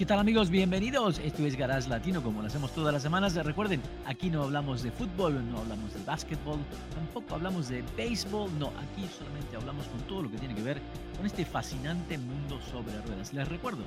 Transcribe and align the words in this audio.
¿Qué 0.00 0.06
tal 0.06 0.18
amigos? 0.18 0.48
Bienvenidos. 0.48 1.18
Esto 1.18 1.44
es 1.44 1.56
Garage 1.56 1.86
Latino, 1.90 2.22
como 2.22 2.40
lo 2.40 2.46
hacemos 2.46 2.72
todas 2.72 2.90
las 2.90 3.02
semanas. 3.02 3.34
Recuerden, 3.34 3.82
aquí 4.06 4.30
no 4.30 4.44
hablamos 4.44 4.82
de 4.82 4.90
fútbol, 4.90 5.46
no 5.50 5.58
hablamos 5.58 5.92
de 5.92 6.02
básquetbol, 6.06 6.58
tampoco 6.94 7.34
hablamos 7.34 7.68
de 7.68 7.84
béisbol, 7.98 8.50
no, 8.58 8.68
aquí 8.68 9.06
solamente 9.18 9.56
hablamos 9.56 9.86
con 9.88 10.00
todo 10.08 10.22
lo 10.22 10.30
que 10.30 10.38
tiene 10.38 10.54
que 10.54 10.62
ver 10.62 10.80
con 11.18 11.26
este 11.26 11.44
fascinante 11.44 12.16
mundo 12.16 12.58
sobre 12.62 12.98
ruedas. 13.02 13.34
Les 13.34 13.46
recuerdo, 13.46 13.82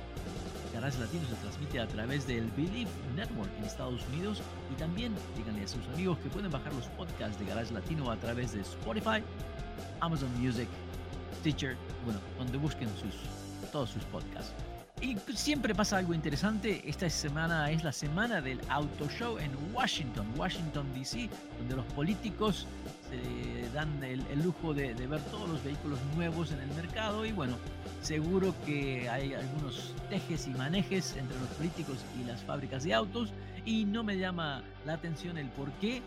Garage 0.72 1.00
Latino 1.00 1.24
se 1.26 1.34
transmite 1.34 1.80
a 1.80 1.88
través 1.88 2.28
del 2.28 2.48
Believe 2.52 2.90
Network 3.16 3.50
en 3.58 3.64
Estados 3.64 4.00
Unidos 4.12 4.40
y 4.72 4.76
también 4.76 5.12
díganle 5.36 5.64
a 5.64 5.66
sus 5.66 5.84
amigos 5.94 6.18
que 6.18 6.28
pueden 6.28 6.52
bajar 6.52 6.72
los 6.74 6.86
podcasts 6.90 7.40
de 7.40 7.46
Garage 7.46 7.74
Latino 7.74 8.08
a 8.12 8.16
través 8.18 8.52
de 8.52 8.60
Spotify, 8.60 9.20
Amazon 9.98 10.30
Music, 10.40 10.68
Stitcher, 11.40 11.76
bueno, 12.04 12.20
donde 12.38 12.56
busquen 12.56 12.88
sus, 13.00 13.16
todos 13.72 13.90
sus 13.90 14.04
podcasts. 14.04 14.54
Y 15.04 15.18
siempre 15.34 15.74
pasa 15.74 15.98
algo 15.98 16.14
interesante. 16.14 16.80
Esta 16.88 17.10
semana 17.10 17.70
es 17.70 17.84
la 17.84 17.92
semana 17.92 18.40
del 18.40 18.58
Auto 18.70 19.06
Show 19.06 19.36
en 19.36 19.50
Washington, 19.74 20.26
Washington 20.34 20.86
DC, 20.94 21.28
donde 21.58 21.76
los 21.76 21.84
políticos 21.92 22.66
se 23.10 23.68
dan 23.74 24.02
el, 24.02 24.24
lujo 24.42 24.72
de, 24.72 24.94
ver 24.94 25.20
todos 25.24 25.46
los 25.46 25.62
vehículos 25.62 25.98
nuevos 26.16 26.52
en 26.52 26.60
el 26.60 26.68
mercado. 26.68 27.26
Y 27.26 27.32
bueno, 27.32 27.58
seguro 28.00 28.54
que 28.64 29.06
hay 29.10 29.34
algunos 29.34 29.94
tejes 30.08 30.46
y 30.46 30.52
manejes 30.52 31.14
entre 31.18 31.38
los 31.38 31.48
políticos 31.48 31.98
y 32.18 32.24
las 32.24 32.42
fábricas 32.42 32.84
de 32.84 32.94
autos. 32.94 33.28
Y 33.66 33.84
no 33.84 34.04
me 34.04 34.16
llama 34.16 34.62
la 34.86 34.94
atención 34.94 35.36
el 35.36 35.48
por 35.48 35.70
qué 35.72 36.00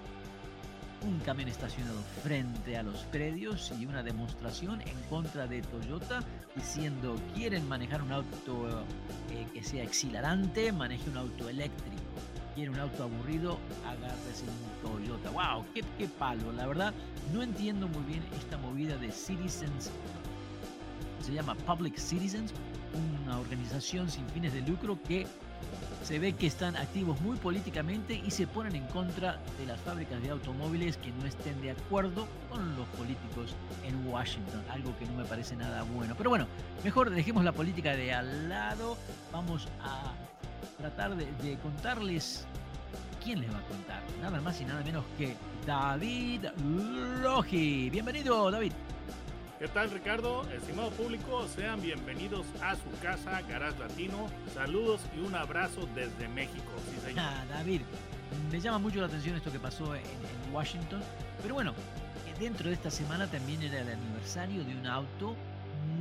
un 1.04 1.20
camión 1.20 1.50
estacionado 1.50 2.02
frente 2.24 2.76
a 2.76 2.82
los 2.82 3.02
predios 3.12 3.72
y 3.80 3.86
una 3.86 4.02
demostración 4.02 4.82
en 4.82 5.00
contra 5.08 5.46
de 5.46 5.62
Toyota 5.62 6.22
diciendo 6.58 7.16
quieren 7.34 7.68
manejar 7.70 8.02
un 8.02 8.12
auto 8.12 8.84
eh, 9.32 9.48
que 9.54 9.64
sea 9.64 9.84
exhilarante, 9.84 10.72
maneje 10.72 11.10
un 11.10 11.18
auto 11.18 11.48
eléctrico. 11.48 11.96
Quieren 12.56 12.74
un 12.74 12.80
auto 12.80 13.04
aburrido, 13.04 13.60
agárrese 13.86 14.44
un 14.44 14.90
Toyota. 14.90 15.30
¡Wow! 15.30 15.64
Qué, 15.74 15.84
¡Qué 15.98 16.08
palo! 16.08 16.52
La 16.52 16.66
verdad, 16.66 16.94
no 17.32 17.44
entiendo 17.44 17.88
muy 17.88 18.04
bien 18.04 18.24
esta 18.36 18.58
movida 18.58 18.98
de 18.98 19.12
Citizens. 19.12 19.92
Se 21.22 21.34
llama 21.34 21.56
Public 21.56 21.98
Citizens, 21.98 22.52
una 23.24 23.40
organización 23.40 24.10
sin 24.10 24.28
fines 24.30 24.54
de 24.54 24.62
lucro 24.62 24.98
que 25.08 25.28
se 26.08 26.20
ve 26.20 26.32
que 26.32 26.48
están 26.48 26.78
activos 26.78 27.20
muy 27.20 27.36
políticamente 27.36 28.14
y 28.14 28.32
se 28.32 28.48
ponen 28.48 28.78
en 28.78 28.88
contra 28.88 29.42
de 29.60 29.66
las 29.66 29.78
fábricas 29.82 30.22
de 30.22 30.30
automóviles 30.30 30.96
que 30.96 31.12
no 31.12 31.26
estén 31.26 31.62
de 31.62 31.72
acuerdo 31.72 32.30
con 32.50 32.78
los 32.78 32.88
políticos 32.98 33.54
en 33.86 34.08
Washington, 34.08 34.64
algo 34.72 34.98
que 34.98 35.06
no 35.06 35.16
me 35.16 35.26
parece 35.26 35.58
nada 35.58 35.84
bueno. 35.84 36.16
Pero 36.18 36.30
bueno, 36.30 36.48
mejor 36.82 37.10
dejemos 37.10 37.44
la 37.44 37.52
política 37.52 37.94
de 37.94 38.14
al 38.14 38.48
lado, 38.48 38.96
vamos 39.34 39.68
a 39.82 40.14
tratar 40.78 41.14
de, 41.14 41.58
contarles 41.58 42.46
quién 43.22 43.42
les 43.42 43.54
va 43.54 43.58
a 43.58 43.64
contar, 43.64 44.02
nada 44.22 44.40
más 44.40 44.62
y 44.62 44.64
nada 44.64 44.82
menos 44.86 45.04
que 45.18 45.36
David 45.66 46.46
Logi. 47.22 47.90
Bienvenido, 47.90 48.50
David. 48.50 48.72
¿Qué 49.60 49.68
tal 49.70 49.90
Ricardo? 49.90 50.48
Estimado 50.52 50.92
público, 50.92 51.48
sean 51.48 51.82
bienvenidos 51.82 52.46
a 52.62 52.76
su 52.76 52.92
casa, 53.02 53.42
Garage 53.42 53.80
Latino. 53.80 54.28
Saludos 54.54 55.02
y 55.16 55.20
un 55.20 55.34
abrazo 55.34 55.88
desde 55.96 56.28
México. 56.28 56.72
Sí, 56.92 57.16
Ah, 57.18 57.44
David, 57.50 57.82
me 58.52 58.60
llama 58.62 58.78
mucho 58.78 59.00
la 59.00 59.08
atención 59.08 59.36
esto 59.36 59.52
que 59.52 59.60
pasó 59.60 59.96
en, 59.96 60.04
Washington. 60.54 61.02
Pero 61.42 61.56
bueno, 61.56 61.74
dentro 62.40 62.68
de 62.68 62.76
esta 62.76 62.92
semana 62.92 63.26
también 63.26 63.64
era 63.64 63.82
el 63.82 63.90
aniversario 63.90 64.64
de 64.64 64.76
un 64.76 64.86
auto 64.86 65.36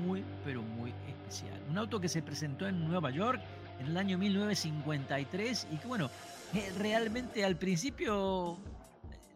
muy, 0.04 0.22
pero 0.44 0.60
muy 0.60 0.92
especial. 1.08 1.58
Un 1.70 1.78
auto 1.78 1.98
que 1.98 2.10
se 2.10 2.20
presentó 2.20 2.68
en 2.68 2.86
Nueva 2.86 3.10
York 3.10 3.40
en 3.80 3.86
el 3.86 3.96
año 3.96 4.18
1953 4.18 5.68
y 5.72 5.76
que 5.78 5.86
bueno, 5.86 6.10
eh, 6.52 6.70
realmente 6.78 7.42
al 7.42 7.56
principio 7.56 8.58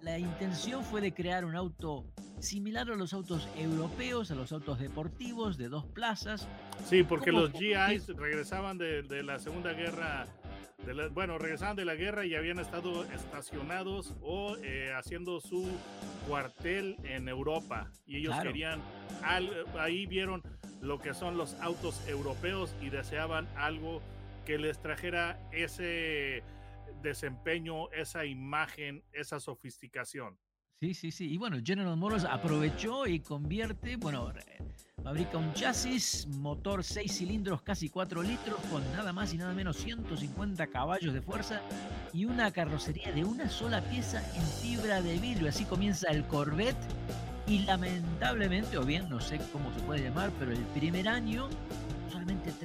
la 0.03 0.19
intención 0.19 0.83
fue 0.83 1.00
de 1.00 1.12
crear 1.12 1.44
un 1.44 1.55
auto 1.55 2.06
similar 2.38 2.91
a 2.91 2.97
los 2.97 3.12
autos 3.12 3.49
europeos, 3.56 4.31
a 4.31 4.34
los 4.34 4.53
autos 4.53 4.78
deportivos 4.78 5.59
de 5.59 5.69
dos 5.69 5.87
plazas. 5.87 6.49
Sí, 6.87 7.03
porque 7.03 7.33
los 7.33 7.53
GIs 7.53 8.09
regresaban 8.16 8.78
de, 8.78 9.22
la 9.22 9.38
Segunda 9.38 9.72
Guerra, 9.72 10.27
bueno, 11.12 11.38
regresaban 11.38 11.77
de 11.77 11.84
la 11.84 11.94
guerra 11.94 12.25
y 12.25 12.34
habían 12.34 12.59
estado 12.59 13.05
estacionados 13.05 14.15
o 14.22 14.56
eh, 14.62 14.93
haciendo 14.97 15.41
su 15.41 15.69
cuartel 16.27 16.97
en 17.05 17.28
Europa. 17.28 17.91
Y 18.06 18.19
ellos 18.19 18.34
querían, 18.43 18.81
ahí 19.78 20.06
vieron 20.06 20.43
lo 20.81 20.99
que 20.99 21.12
son 21.12 21.37
los 21.37 21.55
autos 21.61 22.00
europeos 22.09 22.75
y 22.81 22.88
deseaban 22.88 23.47
algo 23.56 24.00
que 24.47 24.56
les 24.56 24.81
trajera 24.81 25.38
ese 25.53 26.43
desempeño, 27.03 27.91
esa 27.93 28.25
imagen, 28.25 29.03
esa 29.12 29.41
sofisticación. 29.41 30.38
Sí, 30.81 30.94
sí, 30.94 31.11
sí. 31.11 31.31
Y 31.31 31.37
bueno, 31.37 31.59
General 31.62 31.94
Motors 31.97 32.25
aprovechó 32.25 33.06
y 33.06 33.21
convierte, 33.21 33.97
bueno, 33.97 34.33
fabrica 35.03 35.37
un 35.37 35.53
chasis, 35.53 36.27
motor 36.27 36.83
6 36.83 37.19
cilindros, 37.19 37.61
casi 37.61 37.91
4 37.91 38.22
litros, 38.22 38.59
con 38.71 38.83
nada 38.93 39.12
más 39.12 39.34
y 39.34 39.37
nada 39.37 39.53
menos 39.53 39.77
150 39.77 40.66
caballos 40.69 41.12
de 41.12 41.21
fuerza 41.21 41.61
y 42.15 42.25
una 42.25 42.50
carrocería 42.50 43.12
de 43.12 43.25
una 43.25 43.50
sola 43.50 43.82
pieza 43.91 44.22
en 44.34 44.47
fibra 44.62 45.03
de 45.03 45.19
vidrio. 45.19 45.50
Así 45.50 45.67
comienza 45.67 46.09
el 46.11 46.27
Corvette 46.27 46.78
y 47.47 47.59
lamentablemente, 47.61 48.78
o 48.78 48.84
bien 48.84 49.06
no 49.11 49.21
sé 49.21 49.38
cómo 49.53 49.71
se 49.75 49.81
puede 49.81 50.05
llamar, 50.05 50.31
pero 50.38 50.53
el 50.53 50.65
primer 50.69 51.09
año 51.09 51.50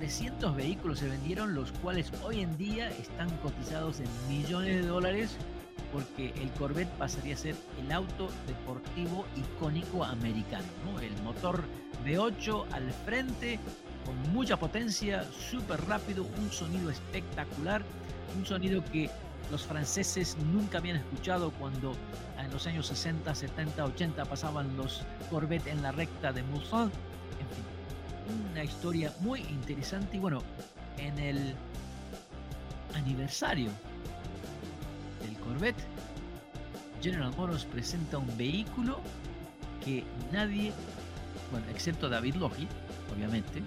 solamente 0.05 0.16
300 0.16 0.55
vehículos 0.55 0.99
se 0.99 1.07
vendieron, 1.07 1.55
los 1.55 1.71
cuales 1.71 2.11
hoy 2.23 2.41
en 2.41 2.57
día 2.57 2.89
están 2.89 3.29
cotizados 3.38 3.99
en 3.99 4.07
millones 4.29 4.81
de 4.81 4.88
dólares 4.88 5.38
porque 5.91 6.33
el 6.41 6.49
Corvette 6.51 6.91
pasaría 6.97 7.35
a 7.35 7.38
ser 7.38 7.55
el 7.81 7.91
auto 7.91 8.29
deportivo 8.47 9.25
icónico 9.35 10.03
americano. 10.03 10.66
El 11.01 11.21
motor 11.23 11.63
V8 12.05 12.66
al 12.71 12.91
frente, 13.05 13.59
con 14.05 14.33
mucha 14.33 14.57
potencia, 14.57 15.25
súper 15.49 15.81
rápido, 15.85 16.25
un 16.37 16.51
sonido 16.51 16.89
espectacular, 16.89 17.83
un 18.37 18.45
sonido 18.45 18.83
que 18.91 19.09
los 19.51 19.63
franceses 19.63 20.37
nunca 20.53 20.79
habían 20.79 20.97
escuchado 20.97 21.51
cuando 21.51 21.95
en 22.39 22.51
los 22.51 22.67
años 22.67 22.87
60, 22.87 23.33
70, 23.33 23.85
80 23.85 24.25
pasaban 24.25 24.75
los 24.75 25.03
Corvette 25.29 25.67
en 25.67 25.81
la 25.81 25.91
recta 25.91 26.31
de 26.31 26.43
Mulsanne. 26.43 26.91
Una 28.51 28.63
historia 28.63 29.13
muy 29.19 29.41
interesante 29.41 30.17
y 30.17 30.19
bueno, 30.19 30.41
en 30.97 31.17
el 31.19 31.55
aniversario 32.95 33.69
Corvette, 35.45 35.83
General 37.01 37.31
Motors 37.37 37.65
presenta 37.65 38.17
un 38.17 38.37
vehículo 38.37 38.99
que 39.83 40.03
nadie, 40.31 40.71
bueno, 41.51 41.65
excepto 41.69 42.09
David 42.09 42.35
Logi, 42.35 42.67
obviamente, 43.15 43.61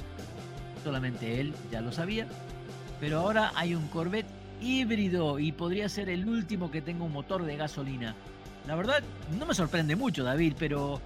solamente 0.82 1.40
él 1.40 1.54
ya 1.70 1.80
lo 1.80 1.92
sabía, 1.92 2.26
pero 3.00 3.20
ahora 3.20 3.52
hay 3.54 3.74
un 3.74 3.86
Corvette 3.88 4.28
híbrido 4.60 5.38
y 5.38 5.52
podría 5.52 5.88
ser 5.88 6.08
el 6.08 6.28
último 6.28 6.70
que 6.70 6.82
tenga 6.82 7.04
un 7.04 7.12
motor 7.12 7.44
de 7.44 7.56
gasolina. 7.56 8.14
La 8.66 8.74
verdad, 8.74 9.02
no 9.38 9.46
me 9.46 9.54
sorprende 9.54 9.94
mucho, 9.94 10.24
David, 10.24 10.54
pero 10.58 11.00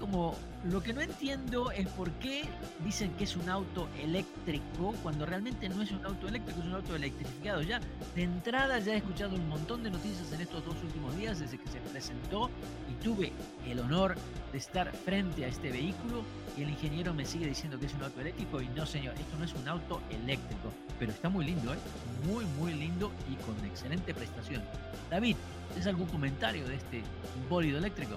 como 0.00 0.34
lo 0.64 0.82
que 0.82 0.92
no 0.92 1.00
entiendo 1.00 1.70
es 1.70 1.86
por 1.88 2.10
qué 2.12 2.42
dicen 2.84 3.12
que 3.12 3.24
es 3.24 3.36
un 3.36 3.48
auto 3.48 3.88
eléctrico 4.02 4.94
cuando 5.02 5.26
realmente 5.26 5.68
no 5.68 5.82
es 5.82 5.92
un 5.92 6.04
auto 6.04 6.26
eléctrico, 6.26 6.60
es 6.60 6.66
un 6.66 6.74
auto 6.74 6.96
electrificado. 6.96 7.62
Ya 7.62 7.80
de 8.16 8.22
entrada 8.22 8.78
ya 8.78 8.94
he 8.94 8.96
escuchado 8.96 9.36
un 9.36 9.48
montón 9.48 9.82
de 9.82 9.90
noticias 9.90 10.32
en 10.32 10.40
estos 10.40 10.64
dos 10.64 10.74
últimos 10.82 11.16
días 11.16 11.38
desde 11.38 11.58
que 11.58 11.68
se 11.68 11.78
presentó 11.80 12.50
y 12.90 13.04
tuve 13.04 13.32
el 13.68 13.78
honor 13.78 14.16
de 14.52 14.58
estar 14.58 14.90
frente 14.92 15.44
a 15.44 15.48
este 15.48 15.70
vehículo 15.70 16.24
y 16.56 16.62
el 16.62 16.70
ingeniero 16.70 17.14
me 17.14 17.24
sigue 17.24 17.46
diciendo 17.46 17.78
que 17.78 17.86
es 17.86 17.94
un 17.94 18.02
auto 18.02 18.20
eléctrico 18.20 18.60
y 18.60 18.68
no 18.68 18.86
señor, 18.86 19.14
esto 19.14 19.36
no 19.38 19.44
es 19.44 19.54
un 19.54 19.68
auto 19.68 20.00
eléctrico, 20.10 20.72
pero 20.98 21.12
está 21.12 21.28
muy 21.28 21.44
lindo, 21.44 21.72
¿eh? 21.74 21.78
muy 22.26 22.44
muy 22.58 22.74
lindo 22.74 23.12
y 23.30 23.34
con 23.44 23.54
excelente 23.66 24.14
prestación. 24.14 24.62
David, 25.10 25.36
¿tienes 25.68 25.86
algún 25.86 26.06
comentario 26.06 26.66
de 26.66 26.76
este 26.76 27.02
bólido 27.48 27.78
eléctrico? 27.78 28.16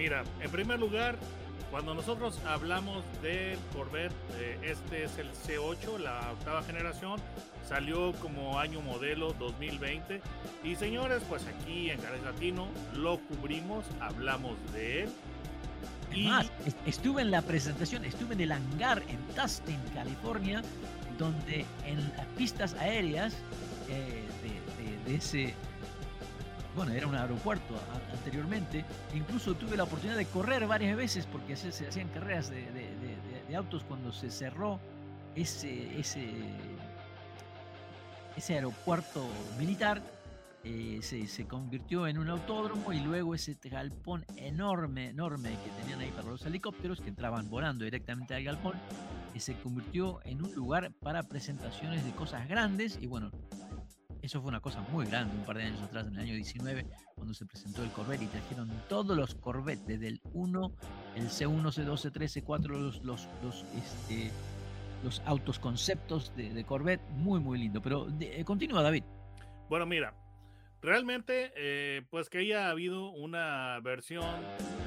Mira, 0.00 0.24
en 0.40 0.50
primer 0.50 0.80
lugar, 0.80 1.18
Cuando 1.70 1.94
nosotros 1.94 2.40
hablamos 2.46 3.04
del 3.22 3.56
Corvette, 3.72 4.12
eh, 4.40 4.58
este 4.62 5.04
es 5.04 5.18
el 5.18 5.30
C8, 5.30 5.98
la 5.98 6.32
octava 6.32 6.64
generación, 6.64 7.20
salió 7.68 8.12
como 8.14 8.58
año 8.58 8.80
modelo 8.80 9.34
2020. 9.34 10.20
Y 10.64 10.74
señores, 10.74 11.22
pues 11.28 11.46
aquí 11.46 11.90
en 11.90 12.00
Canal 12.00 12.24
Latino 12.24 12.66
lo 12.96 13.20
cubrimos, 13.20 13.84
hablamos 14.00 14.56
de 14.72 15.02
él. 15.02 15.10
Y... 16.12 16.28
estuve 16.86 17.22
en 17.22 17.30
la 17.30 17.42
presentación, 17.42 18.04
estuve 18.04 18.34
en 18.34 18.40
el 18.40 18.50
hangar 18.50 19.04
en 19.06 19.18
Tustin, 19.36 19.78
California, 19.94 20.62
donde 21.18 21.64
en 21.86 22.00
las 22.16 22.26
pistas 22.36 22.74
aéreas 22.74 23.32
eh, 23.88 24.24
de, 25.06 25.14
ese, 25.14 25.54
bueno, 26.76 26.92
era 26.92 27.06
un 27.06 27.14
aeropuerto 27.14 27.74
anteriormente, 28.12 28.84
incluso 29.14 29.54
tuve 29.54 29.76
la 29.76 29.84
oportunidad 29.84 30.16
de 30.16 30.26
correr 30.26 30.66
varias 30.66 30.96
veces 30.96 31.26
porque 31.26 31.56
se, 31.56 31.72
se 31.72 31.88
hacían 31.88 32.08
carreras 32.08 32.50
de, 32.50 33.56
autos 33.56 33.82
cuando 33.82 34.12
se 34.12 34.30
cerró 34.30 34.78
ese, 35.34 35.98
ese, 35.98 36.28
ese 38.36 38.54
aeropuerto 38.54 39.26
militar. 39.58 40.02
Eh, 40.62 40.98
se, 41.00 41.26
se, 41.26 41.46
convirtió 41.46 42.06
en 42.06 42.18
un 42.18 42.28
autódromo 42.28 42.92
y 42.92 43.00
luego 43.00 43.34
ese 43.34 43.56
galpón 43.64 44.26
enorme, 44.36 45.08
enorme 45.08 45.56
que 45.64 45.70
tenían 45.80 46.00
ahí 46.00 46.10
para 46.10 46.28
los 46.28 46.44
helicópteros 46.44 47.00
que 47.00 47.08
entraban 47.08 47.48
volando 47.48 47.86
directamente 47.86 48.34
al 48.34 48.44
galpón, 48.44 48.74
y 49.34 49.40
se 49.40 49.54
convirtió 49.54 50.20
en 50.24 50.44
un 50.44 50.54
lugar 50.54 50.92
para 51.00 51.22
presentaciones 51.22 52.04
de 52.04 52.10
cosas 52.12 52.46
grandes 52.46 52.98
y 53.00 53.06
bueno, 53.06 53.30
eso 54.30 54.40
fue 54.40 54.50
una 54.50 54.60
cosa 54.60 54.80
muy 54.92 55.06
grande 55.06 55.34
un 55.34 55.44
par 55.44 55.56
de 55.56 55.64
años 55.64 55.82
atrás, 55.82 56.06
en 56.06 56.14
el 56.14 56.20
año 56.20 56.34
19, 56.34 56.86
cuando 57.16 57.34
se 57.34 57.46
presentó 57.46 57.82
el 57.82 57.90
Corvette 57.90 58.22
y 58.22 58.26
trajeron 58.28 58.70
todos 58.88 59.16
los 59.16 59.34
Corvettes, 59.34 59.84
desde 59.88 60.06
el 60.06 60.20
1, 60.34 60.72
el 61.16 61.28
C1, 61.28 61.60
C2, 61.64 62.12
C3, 62.12 62.44
C4, 62.44 62.68
los, 62.68 63.02
los, 63.02 63.28
los, 63.42 63.64
este, 63.74 64.30
los 65.02 65.20
autos 65.24 65.58
conceptos 65.58 66.32
de, 66.36 66.62
Corvette, 66.62 67.02
muy, 67.16 67.40
muy 67.40 67.58
lindo. 67.58 67.82
Pero 67.82 68.06
eh, 68.20 68.44
continúa, 68.44 68.82
David. 68.82 69.02
Bueno, 69.68 69.84
mira, 69.84 70.14
realmente, 70.82 71.52
eh, 71.56 72.02
pues 72.10 72.28
que 72.28 72.38
haya 72.38 72.70
habido 72.70 73.10
una 73.10 73.78
versión 73.80 74.26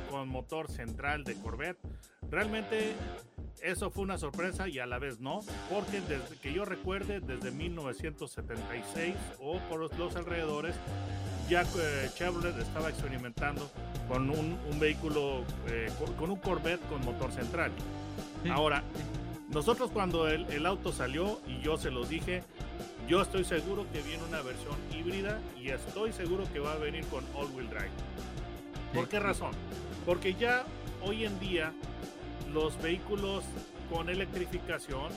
con 0.10 0.30
motor 0.30 0.70
central 0.70 1.24
de 1.24 1.36
Corvette, 1.36 1.80
realmente 2.30 2.94
eso 3.62 3.90
fue 3.92 4.04
una 4.04 4.18
sorpresa 4.18 4.68
y 4.68 4.80
a 4.80 4.86
la 4.86 5.00
vez 5.00 5.20
no, 5.20 5.40
porque 5.70 6.02
desde 6.02 6.38
que 6.42 6.54
yo 6.54 6.66
recuerde, 6.66 7.22
desde 7.22 7.52
1976 7.52 9.16
o 9.40 9.60
por 9.70 9.80
los, 9.98 10.16
alrededores, 10.16 10.76
ya 11.50 11.62
eh, 11.62 12.10
Chevrolet 12.14 12.58
estaba 12.60 12.90
experimentando 12.90 13.72
con 14.08 14.30
un, 14.30 14.58
vehículo, 14.80 15.44
eh, 15.68 15.90
con, 16.18 16.30
un 16.30 16.40
Corvette 16.40 16.82
con 16.88 17.06
motor 17.06 17.32
central. 17.32 17.72
Ahora, 18.52 18.84
nosotros 19.50 19.92
cuando 19.92 20.28
el, 20.28 20.66
auto 20.66 20.92
salió, 20.92 21.40
y 21.48 21.62
yo 21.62 21.78
se 21.78 21.92
los 21.92 22.10
dije, 22.10 22.44
yo 23.08 23.22
estoy 23.22 23.44
seguro 23.44 23.86
que 23.92 24.02
viene 24.02 24.24
una 24.24 24.42
versión 24.42 24.76
híbrida 24.94 25.40
y 25.62 25.70
estoy 25.70 26.14
seguro 26.14 26.46
que 26.52 26.60
va 26.60 26.74
a 26.74 26.78
venir 26.78 27.06
con 27.08 27.24
all-wheel 27.36 27.70
drive. 27.70 27.92
¿Por 28.94 29.10
qué 29.10 29.20
razón? 29.20 29.52
Porque 30.06 30.36
ya 30.36 30.64
hoy 31.02 31.26
en 31.26 31.40
día 31.40 31.74
los 32.54 32.80
vehículos 32.82 33.44
con 33.92 34.10
electrificación 34.10 35.12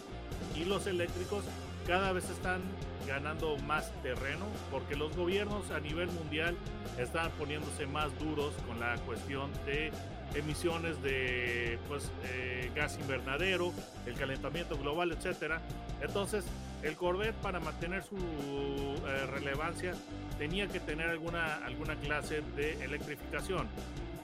y 0.56 0.64
los 0.64 0.86
eléctricos 0.86 1.44
cada 1.86 2.12
vez 2.12 2.28
están 2.30 2.60
ganando 3.06 3.56
más 3.58 3.92
terreno 4.02 4.46
porque 4.72 4.96
los 4.96 5.14
gobiernos 5.16 5.70
a 5.70 5.78
nivel 5.78 6.08
mundial 6.08 6.56
están 6.98 7.30
poniéndose 7.32 7.86
más 7.86 8.08
duros 8.18 8.52
con 8.66 8.80
la 8.80 8.96
cuestión 9.06 9.50
de 9.64 9.92
emisiones 10.34 11.00
de 11.02 11.78
pues, 11.88 12.10
eh, 12.24 12.70
gas 12.74 12.98
invernadero, 12.98 13.72
el 14.06 14.14
calentamiento 14.14 14.76
global, 14.76 15.12
etcétera. 15.12 15.60
Entonces, 16.00 16.44
el 16.82 16.96
Corvette 16.96 17.34
para 17.36 17.60
mantener 17.60 18.02
su 18.02 18.16
eh, 18.16 19.26
relevancia 19.26 19.94
tenía 20.38 20.68
que 20.68 20.80
tener 20.80 21.08
alguna, 21.08 21.56
alguna 21.64 21.96
clase 21.96 22.42
de 22.56 22.84
electrificación. 22.84 23.66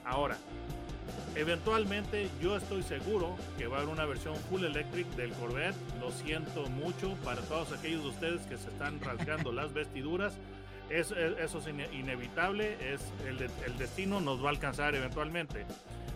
Ahora, 0.05 0.37
Eventualmente 1.35 2.29
yo 2.41 2.55
estoy 2.55 2.83
seguro 2.83 3.35
que 3.57 3.65
va 3.65 3.77
a 3.77 3.79
haber 3.81 3.91
una 3.91 4.05
versión 4.05 4.35
full 4.35 4.63
electric 4.63 5.07
del 5.15 5.31
Corvette. 5.33 5.75
Lo 5.99 6.11
siento 6.11 6.69
mucho 6.69 7.15
para 7.23 7.41
todos 7.41 7.71
aquellos 7.71 8.03
de 8.03 8.09
ustedes 8.09 8.41
que 8.41 8.57
se 8.57 8.69
están 8.69 8.99
rasgando 9.01 9.51
las 9.51 9.73
vestiduras. 9.73 10.35
Es, 10.89 11.11
eso 11.11 11.57
es 11.57 11.67
inevitable, 11.93 12.77
es 12.93 13.01
el, 13.27 13.41
el, 13.65 13.77
destino 13.79 14.21
nos 14.21 14.43
va 14.43 14.47
a 14.47 14.51
alcanzar 14.51 14.93
eventualmente. 14.93 15.65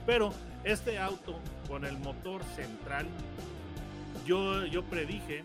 Pero 0.06 0.34
este 0.64 1.00
auto 1.00 1.40
con 1.68 1.84
el 1.84 1.98
motor 1.98 2.44
central, 2.56 3.08
yo, 4.26 4.66
yo 4.66 4.84
predije 4.84 5.44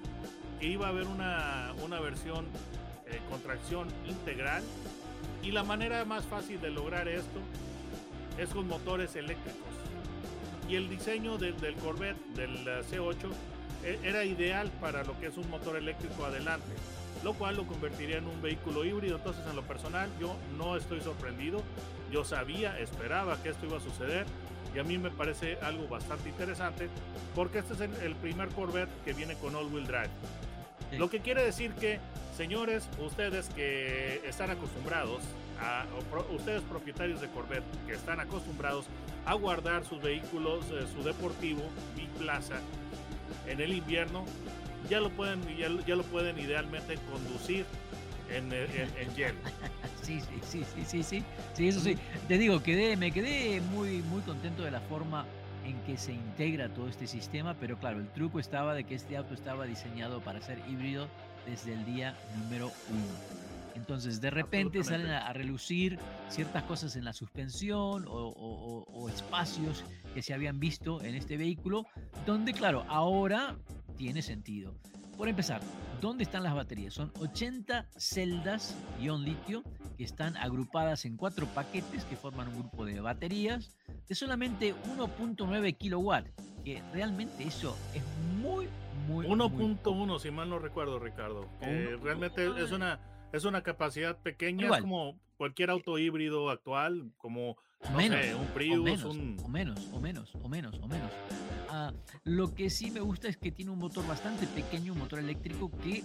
que 0.63 0.69
iba 0.69 0.87
a 0.87 0.91
haber 0.91 1.09
una, 1.09 1.73
una 1.85 1.99
versión 1.99 2.47
eh, 3.09 3.19
con 3.29 3.41
tracción 3.41 3.89
integral 4.07 4.63
y 5.43 5.51
la 5.51 5.65
manera 5.65 6.05
más 6.05 6.25
fácil 6.25 6.61
de 6.61 6.71
lograr 6.71 7.09
esto 7.09 7.41
es 8.39 8.49
con 8.51 8.69
motores 8.69 9.17
eléctricos. 9.17 9.67
Y 10.69 10.77
el 10.77 10.89
diseño 10.89 11.37
del 11.37 11.75
Corvette, 11.83 12.25
del 12.37 12.55
eh, 12.69 12.83
C8, 12.89 13.17
e, 13.83 13.99
era 14.05 14.25
ideal 14.25 14.71
para 14.81 15.03
lo 15.03 15.19
que 15.19 15.27
es 15.27 15.37
un 15.37 15.51
motor 15.51 15.77
eléctrico 15.77 16.25
adelante, 16.25 16.73
lo 17.25 17.35
cual 17.35 17.57
lo 17.57 17.67
convertiría 17.67 18.19
en 18.19 18.29
un 18.29 18.41
vehículo 18.41 18.85
híbrido. 18.85 19.17
Entonces, 19.17 19.45
en 19.51 19.57
lo 19.57 19.63
personal, 19.63 20.09
yo 20.21 20.37
no 20.57 20.77
estoy 20.77 21.01
sorprendido. 21.01 21.61
Yo 22.13 22.25
sabía, 22.25 22.79
esperaba 22.79 23.43
que 23.43 23.49
esto 23.49 23.67
iba 23.67 23.79
a 23.79 23.81
suceder 23.81 24.27
y 24.77 24.79
a 24.79 24.85
mí 24.85 24.97
me 24.97 25.11
parece 25.11 25.59
algo 25.61 25.89
bastante 25.89 26.29
interesante 26.29 26.89
porque 27.35 27.59
este 27.59 27.75
es 27.75 27.81
el, 27.81 28.15
primer 28.15 28.49
Corvette 28.51 28.91
que 29.05 29.13
viene 29.13 29.35
con 29.35 29.57
all-wheel 29.57 29.87
drive. 29.87 30.11
Lo 30.99 31.09
que 31.11 31.21
quiere 31.21 31.43
decir 31.43 31.73
que, 31.73 31.99
señores, 32.37 32.89
ustedes 32.99 33.49
que 33.51 34.21
están 34.27 34.51
acostumbrados 34.51 35.21
ustedes 36.35 36.63
propietarios 36.63 37.21
de 37.21 37.29
Corvette 37.29 37.65
que 37.87 37.95
están 37.95 38.21
acostumbrados 38.21 38.87
a 39.27 39.35
guardar 39.35 39.85
sus 39.85 40.03
vehículos, 40.03 40.65
eh, 40.73 40.85
su 40.95 41.03
deportivo, 41.05 41.63
mi 41.97 42.07
plaza, 42.19 42.61
en 43.47 43.61
el 43.61 43.73
invierno, 43.73 44.25
ya 44.91 45.01
lo 45.01 45.11
pueden, 45.11 45.41
ya, 45.57 45.69
lo 45.69 46.03
pueden 46.05 46.39
idealmente 46.39 46.99
conducir 47.11 47.65
en, 48.31 48.53
en, 48.53 48.91
en 48.99 49.09
Sí, 50.03 50.21
sí, 50.21 50.27
sí, 50.43 50.65
sí, 50.65 50.85
sí, 50.85 51.03
sí, 51.03 51.25
sí, 51.55 51.69
eso 51.69 51.79
sí. 51.79 51.97
Te 52.27 52.37
digo, 52.37 52.61
quedé, 52.61 52.97
me 52.97 53.13
quedé 53.13 53.61
muy, 53.61 54.03
muy 54.03 54.21
contento 54.23 54.65
de 54.65 54.73
la 54.73 54.81
forma 54.81 55.25
en 55.65 55.81
que 55.83 55.97
se 55.97 56.13
integra 56.13 56.69
todo 56.69 56.89
este 56.89 57.07
sistema, 57.07 57.55
pero 57.59 57.79
claro, 57.79 57.99
el 57.99 58.09
truco 58.09 58.39
estaba 58.41 58.75
de 58.75 58.85
que 58.85 58.95
este 58.95 59.17
auto 59.17 59.35
estaba 59.35 59.67
diseñado 59.67 60.21
para 60.21 60.41
ser 60.41 60.59
híbrido 60.69 61.09
desde 61.47 61.75
el 61.75 61.85
día 61.85 62.15
número 62.39 62.71
uno. 62.91 63.42
Entonces, 63.75 64.21
de 64.21 64.31
repente 64.31 64.85
salen 64.85 65.11
a, 65.11 65.33
relucir 65.33 65.99
ciertas 66.29 66.63
cosas 66.65 66.97
en 66.97 67.05
la 67.05 67.13
suspensión 67.13 68.05
o, 68.09 69.09
espacios 69.09 69.85
que 70.15 70.23
se 70.23 70.33
habían 70.33 70.61
visto 70.61 71.03
en 71.03 71.15
este 71.15 71.37
vehículo, 71.37 71.87
donde, 72.27 72.53
claro, 72.53 72.85
ahora 72.89 73.57
tiene 73.97 74.23
sentido. 74.23 74.75
Por 75.17 75.29
empezar, 75.29 75.61
¿dónde 76.01 76.25
están 76.25 76.43
las 76.43 76.55
baterías? 76.55 76.95
Son 76.95 77.13
80 77.19 77.87
celdas 77.97 78.75
ion 79.01 79.25
litio 79.25 79.63
que 79.97 80.05
están 80.05 80.37
agrupadas 80.37 81.05
en 81.05 81.17
cuatro 81.17 81.47
paquetes 81.47 82.05
que 82.05 82.17
forman 82.17 82.49
un 82.49 82.61
grupo 82.61 82.85
de 82.85 83.01
baterías 83.01 83.77
de 84.09 84.15
solamente 84.15 84.75
1.9 84.97 85.77
kilowatt, 85.77 86.27
que 86.65 86.83
realmente 86.93 87.45
eso 87.45 87.77
es 87.95 88.03
muy, 88.41 88.69
muy... 89.07 89.27
1.1, 89.27 90.19
si 90.19 90.31
mal 90.31 90.49
no 90.49 90.59
recuerdo, 90.59 90.99
Ricardo. 90.99 91.49
realmente 91.61 92.51
es 92.63 92.73
una 92.73 92.99
es 93.33 93.45
una 93.45 93.63
capacidad 93.63 94.19
pequeña, 94.19 94.69
es 94.69 94.81
como 94.81 95.19
cualquier 95.37 95.71
auto 95.71 95.99
híbrido 95.99 96.51
actual, 96.51 97.11
como 97.19 97.57
no 97.91 98.01
sé, 98.01 98.35
un 98.35 98.47
Prius, 98.49 98.79
o 98.79 98.83
menos, 98.83 99.05
un... 99.05 99.37
o 99.43 99.49
menos, 99.49 99.89
o 99.93 100.01
menos, 100.01 100.35
o 100.35 100.49
menos, 100.49 100.75
o 100.81 100.87
menos. 100.87 101.11
Ah, 101.69 101.93
lo 102.25 102.55
que 102.55 102.71
sí 102.71 102.91
me 102.91 103.01
gusta 103.01 103.29
es 103.29 103.37
que 103.37 103.51
tiene 103.51 103.71
un 103.71 103.79
motor 103.79 104.07
bastante 104.07 104.47
pequeño, 104.47 104.93
un 104.93 105.01
motor 105.01 105.19
eléctrico 105.19 105.71
que 105.83 106.05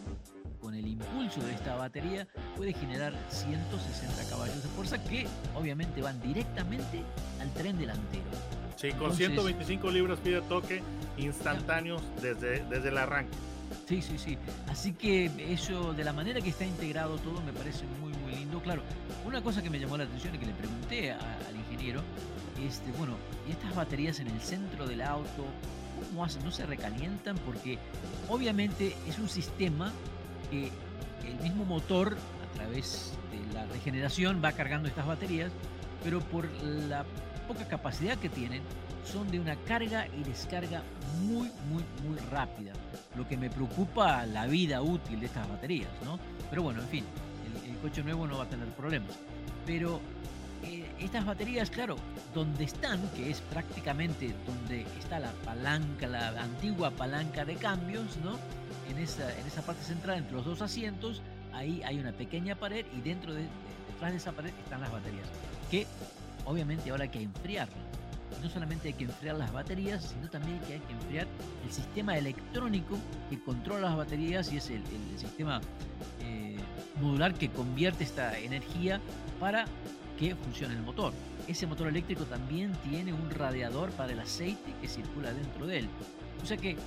con 0.60 0.74
el 0.74 0.88
impulso 0.88 1.42
de 1.42 1.54
esta 1.54 1.76
batería 1.76 2.28
puede 2.56 2.74
generar 2.74 3.14
160 3.30 4.30
caballos 4.30 4.64
de 4.64 4.70
fuerza 4.70 5.04
que 5.04 5.28
obviamente 5.56 6.02
van 6.02 6.20
directamente 6.22 7.04
al 7.40 7.54
tren 7.54 7.78
delantero. 7.78 8.26
Sí, 8.76 8.92
con 8.92 9.14
125 9.14 9.92
libras 9.92 10.20
pide 10.20 10.42
toque 10.42 10.82
instantáneos 11.18 12.02
desde, 12.22 12.64
desde 12.66 12.90
el 12.90 12.98
arranque. 12.98 13.38
Sí, 13.88 14.02
sí, 14.02 14.18
sí. 14.18 14.38
Así 14.68 14.94
que 14.94 15.32
eso, 15.54 15.94
de 15.94 16.04
la 16.04 16.14
manera 16.14 16.42
que 16.42 16.50
está 16.50 16.66
integrado 16.66 17.18
todo, 17.18 17.42
me 17.42 17.54
parece 17.54 17.86
muy, 18.02 18.12
muy 18.14 18.34
lindo. 18.34 18.62
Claro, 18.62 18.82
una 19.26 19.42
cosa 19.42 19.62
que 19.62 19.70
me 19.70 19.80
llamó 19.80 19.98
la 19.98 20.04
atención 20.04 20.36
y 20.36 20.38
que 20.38 20.46
le 20.46 20.54
pregunté 20.54 21.12
al 21.12 21.56
ingeniero, 21.56 22.02
este, 22.66 22.92
bueno, 22.94 23.16
¿y 23.48 23.52
estas 23.52 23.76
baterías 23.76 24.20
en 24.20 24.28
el 24.28 24.42
centro 24.42 24.88
del 24.88 25.02
auto, 25.02 25.46
cómo 26.10 26.26
hacen? 26.26 26.44
¿No 26.44 26.52
se 26.52 26.66
recalientan? 26.66 27.38
Porque 27.46 27.78
obviamente 28.30 28.96
es 29.08 29.20
un 29.20 29.30
sistema 29.30 29.92
que 30.52 30.72
el 31.26 31.40
mismo 31.42 31.66
motor, 31.66 32.18
a 32.52 32.58
través 32.58 33.14
de 33.32 33.54
la 33.54 33.66
regeneración, 33.68 34.42
va 34.44 34.52
cargando 34.52 34.88
estas 34.88 35.06
baterías, 35.06 35.52
pero 36.04 36.20
por 36.20 36.50
la 36.64 37.06
poca 37.48 37.68
capacidad 37.68 38.18
que 38.18 38.30
tienen, 38.30 38.62
son 39.12 39.30
de 39.32 39.40
una 39.40 39.56
carga 39.56 40.08
y 40.08 40.24
descarga 40.24 40.84
muy, 41.24 41.50
muy, 41.70 41.84
muy 42.06 42.18
rápida. 42.30 42.74
Lo 43.16 43.28
que 43.28 43.38
me 43.38 43.50
preocupa 43.50 44.26
la 44.26 44.46
vida 44.48 44.82
útil 44.82 45.20
de 45.20 45.28
estas 45.28 45.48
baterías, 45.48 45.90
¿no? 46.04 46.20
Pero 46.50 46.64
bueno, 46.64 46.82
en 46.82 46.88
fin, 46.88 47.06
el, 47.66 47.78
coche 47.78 48.04
nuevo 48.04 48.28
no 48.28 48.38
va 48.38 48.44
a 48.44 48.50
tener 48.50 48.68
problemas. 48.70 49.12
Pero 49.66 50.02
eh, 50.64 50.90
estas 51.00 51.26
baterías, 51.26 51.70
claro, 51.70 51.96
donde 52.34 52.64
están, 52.64 53.00
que 53.16 53.30
es 53.30 53.40
prácticamente 53.42 54.34
donde 54.46 54.82
está 55.00 55.20
la 55.20 55.32
palanca, 55.46 56.08
la 56.08 56.30
antigua 56.42 56.92
palanca 56.92 57.46
de 57.46 57.56
cambios, 57.56 58.18
¿no? 58.24 58.38
En 58.90 58.98
esa, 58.98 59.32
en 59.38 59.46
esa 59.46 59.62
parte 59.62 59.84
central, 59.84 60.18
entre 60.18 60.34
los 60.34 60.46
dos 60.46 60.62
asientos, 60.62 61.22
ahí 61.54 61.82
hay 61.84 62.00
una 62.00 62.12
pequeña 62.12 62.56
pared 62.56 62.86
y 62.98 63.02
dentro 63.02 63.34
de, 63.34 63.46
detrás 63.94 64.12
de 64.12 64.18
esa 64.18 64.32
pared 64.32 64.52
están 64.64 64.82
las 64.82 64.92
baterías, 64.92 65.28
que 65.70 65.86
obviamente 66.46 66.90
ahora 66.90 67.04
hay 67.04 67.10
que 67.10 67.22
enfriarlas. 67.22 67.88
No 68.42 68.50
solamente 68.50 68.90
hay 68.90 68.94
que 68.94 69.06
enfriar 69.06 69.36
las 69.38 69.52
baterías, 69.52 70.04
sino 70.04 70.30
también 70.30 70.60
que 70.62 70.74
hay 70.74 70.80
que 70.80 70.94
enfriar 70.94 71.28
el 71.66 71.72
sistema 71.72 72.18
electrónico 72.18 72.98
que 73.30 73.42
controla 73.42 73.90
las 73.90 73.98
baterías 73.98 74.52
y 74.52 74.58
es 74.58 74.70
el, 74.70 74.84
sistema 75.18 75.62
eh, 76.22 76.58
modular 77.02 77.34
que 77.34 77.50
convierte 77.50 78.04
esta 78.04 78.38
energía 78.38 79.02
para 79.40 79.66
que 80.20 80.36
funcione 80.36 80.76
el 80.76 80.82
motor. 80.82 81.14
Ese 81.48 81.68
motor 81.68 81.88
eléctrico 81.88 82.26
también 82.26 82.74
tiene 82.90 83.14
un 83.14 83.30
radiador 83.30 83.92
para 83.92 84.12
el 84.12 84.20
aceite 84.20 84.74
que 84.82 84.88
circula 84.88 85.34
dentro 85.34 85.66
de 85.68 85.80
él. 85.80 85.90
O 86.44 86.46
sea 86.46 86.58
que 86.58 86.78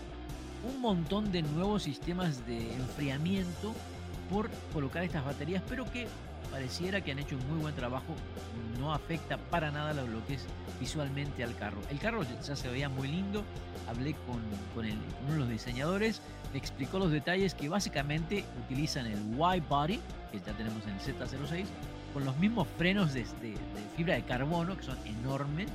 un 0.68 0.80
montón 0.80 1.32
de 1.32 1.42
nuevos 1.42 1.82
sistemas 1.82 2.47
de 2.47 2.75
enfriamiento 2.75 3.75
por 4.30 4.50
colocar 4.73 5.02
estas 5.02 5.25
baterías, 5.25 5.62
pero 5.68 5.90
que 5.90 6.06
pareciera 6.50 7.00
que 7.00 7.12
han 7.12 7.18
hecho 7.18 7.37
un 7.37 7.49
muy 7.49 7.59
buen 7.59 7.75
trabajo, 7.75 8.14
no 8.78 8.92
afecta 8.94 9.37
para 9.37 9.70
nada 9.70 9.92
lo 9.92 10.25
que 10.26 10.35
es 10.35 10.44
visualmente 10.78 11.44
al 11.44 11.54
carro. 11.56 11.80
El 11.90 11.99
carro 11.99 12.23
ya 12.42 12.56
se 12.56 12.68
veía 12.68 12.88
muy 12.88 13.09
lindo, 13.09 13.44
hablé 13.88 14.14
con, 14.26 14.40
con, 14.75 14.85
el, 14.85 14.97
con 14.97 15.25
uno 15.26 15.32
de 15.35 15.40
los 15.40 15.49
diseñadores, 15.49 16.23
me 16.52 16.59
explicó 16.59 16.99
los 16.99 17.11
detalles 17.11 17.54
que 17.54 17.68
básicamente 17.68 18.44
utilizan 18.64 19.06
el 19.06 19.18
Y-Body, 19.35 20.00
que 20.32 20.38
ya 20.38 20.52
tenemos 20.56 20.82
en 20.85 20.90
el 20.90 21.00
Z06, 21.00 21.66
con 22.12 22.25
los 22.25 22.37
mismos 22.38 22.66
frenos 22.76 23.12
de, 23.12 23.25
de, 23.40 23.50
de 23.50 23.59
fibra 23.97 24.14
de 24.14 24.23
carbono, 24.23 24.76
que 24.76 24.82
son 24.82 24.99
enormes, 25.06 25.68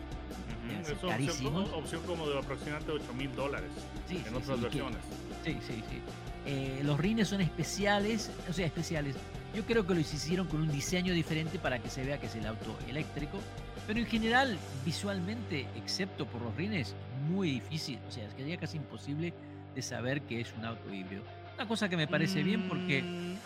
carísimos. 1.07 1.63
Opción, 1.63 1.83
opción, 1.83 2.01
como 2.05 2.27
de 2.27 2.39
aproximadamente 2.39 2.91
8 2.91 3.13
mil 3.13 3.35
dólares 3.35 3.69
sí, 4.07 4.17
en 4.17 4.23
sí, 4.23 4.29
otras 4.35 4.57
sí, 4.57 4.63
versiones. 4.63 4.97
Que, 5.43 5.51
sí, 5.53 5.59
sí, 5.67 5.83
sí. 5.89 6.01
Eh, 6.45 6.81
los 6.83 6.99
rines 6.99 7.27
son 7.27 7.41
especiales, 7.41 8.31
o 8.49 8.53
sea, 8.53 8.65
especiales. 8.65 9.15
Yo 9.55 9.63
creo 9.63 9.87
que 9.87 9.95
los 9.95 10.13
hicieron 10.13 10.47
con 10.47 10.61
un 10.61 10.69
diseño 10.69 11.13
diferente 11.13 11.59
para 11.59 11.79
que 11.79 11.89
se 11.89 12.03
vea 12.03 12.19
que 12.19 12.25
es 12.25 12.35
el 12.35 12.45
auto 12.45 12.77
eléctrico. 12.89 13.39
Pero 13.87 13.99
en 13.99 14.05
general, 14.05 14.57
visualmente, 14.83 15.65
excepto 15.77 16.25
por 16.25 16.41
los 16.41 16.53
rines, 16.55 16.93
muy 17.29 17.51
difícil. 17.51 17.99
O 18.05 18.11
sea, 18.11 18.29
sería 18.31 18.57
casi 18.57 18.75
imposible 18.77 19.33
de 19.73 19.81
saber 19.81 20.23
que 20.23 20.41
es 20.41 20.53
un 20.57 20.65
auto 20.65 20.93
híbrido. 20.93 21.23
Una 21.55 21.69
cosa 21.69 21.87
que 21.87 21.95
me 21.95 22.05
parece 22.05 22.41
mm, 22.41 22.45
bien 22.45 22.67
porque... 22.67 22.99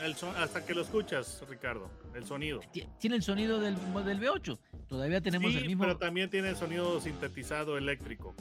El 0.04 0.16
son, 0.16 0.36
hasta 0.38 0.66
que 0.66 0.74
lo 0.74 0.82
escuchas, 0.82 1.44
Ricardo, 1.48 1.92
el 2.16 2.26
sonido. 2.26 2.62
Tiene 2.98 3.18
el 3.18 3.22
sonido 3.22 3.60
del, 3.60 3.76
del 3.76 4.20
V8. 4.20 4.58
Todavía 4.88 5.22
tenemos 5.22 5.52
sí, 5.52 5.60
el 5.60 5.68
mismo... 5.68 5.84
pero 5.84 5.98
también 5.98 6.32
tiene 6.32 6.50
el 6.50 6.56
sonido 6.56 7.00
sintetizado 7.00 7.78
eléctrico. 7.78 8.34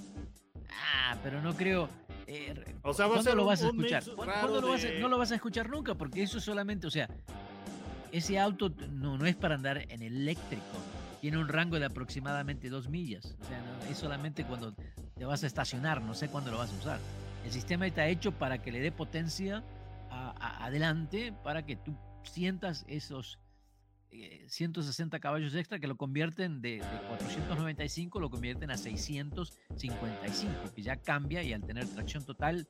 Ah, 0.71 1.19
pero 1.23 1.43
no 1.43 1.55
creo... 1.55 1.91
Eh, 2.27 2.55
o 2.83 2.93
sea, 2.93 3.07
va 3.07 3.15
¿Cuándo 3.15 3.21
a 3.21 3.23
ser 3.23 3.35
lo 3.35 3.45
vas 3.47 3.63
a 3.63 3.67
escuchar? 3.69 4.03
Un 4.09 4.17
¿Cuándo 4.17 4.61
lo 4.61 4.69
vas 4.69 4.85
a, 4.85 4.91
no 5.01 5.09
lo 5.09 5.19
vas 5.19 5.33
a 5.33 5.35
escuchar 5.35 5.69
nunca? 5.71 5.95
Porque 5.95 6.23
eso 6.23 6.41
solamente, 6.41 6.87
o 6.87 6.91
sea, 6.91 7.09
ese 8.13 8.39
auto 8.39 8.71
no, 8.91 9.19
no 9.19 9.27
es 9.27 9.37
para 9.37 9.55
andar 9.55 9.85
en 9.91 10.03
eléctrico. 10.03 10.65
Tiene 11.21 11.39
un 11.39 11.49
rango 11.49 11.79
de 11.79 11.87
aproximadamente 11.87 12.69
dos 12.69 12.89
millas. 12.89 13.37
O 13.41 13.45
sea, 13.45 13.61
es 13.91 13.99
solamente 13.99 14.45
cuando 14.45 14.75
te 15.17 15.25
vas 15.25 15.43
a 15.43 15.47
estacionar, 15.47 16.01
no 16.01 16.15
sé 16.15 16.29
cuándo 16.29 16.51
lo 16.51 16.59
vas 16.59 16.73
a 16.73 16.77
usar. 16.77 17.01
El 17.45 17.51
sistema 17.51 17.87
está 17.87 18.07
hecho 18.07 18.33
para 18.33 18.59
que 18.59 18.73
le 18.73 18.81
dé 18.81 18.93
potencia 18.93 19.65
adelante, 20.11 21.33
para 21.43 21.65
que 21.65 21.77
tú 21.77 21.97
sientas 22.23 22.85
esos 22.89 23.39
eh, 24.11 24.45
160 24.49 25.19
caballos 25.21 25.55
extra 25.55 25.79
que 25.79 25.87
lo 25.87 25.97
convierten 25.97 26.61
de, 26.61 26.77
de, 26.77 27.01
495, 27.09 28.21
lo 28.21 28.31
convierten 28.31 28.71
a 28.71 28.77
655, 28.77 30.53
que 30.75 30.83
ya 30.83 30.97
cambia 30.97 31.43
y 31.43 31.53
al 31.53 31.63
tener 31.63 31.87
tracción 31.87 32.25
total, 32.25 32.67